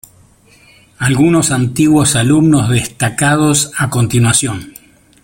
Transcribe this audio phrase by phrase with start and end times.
[0.97, 4.73] Algunos antiguos alumnos destacados a continuación.